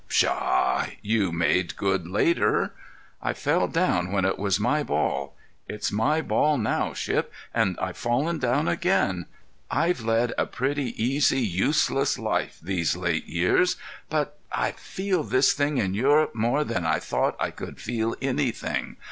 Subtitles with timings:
[0.07, 0.87] "Pshaw!
[1.03, 2.73] You made good later."
[3.21, 5.35] "I fell down when it was my ball.
[5.67, 9.27] It's my ball now, Shipp, and I've fallen down again.
[9.69, 13.75] I've led a pretty easy, useless life, these late years,
[14.09, 18.97] but—I feel this thing in Europe more than I thought I could feel anything.